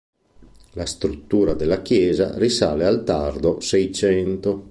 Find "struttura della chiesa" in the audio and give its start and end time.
0.87-2.35